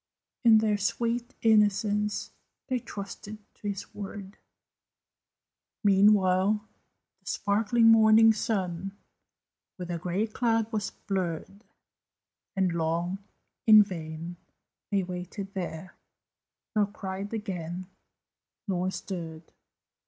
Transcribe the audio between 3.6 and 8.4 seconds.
his word; Meanwhile, the sparkling morning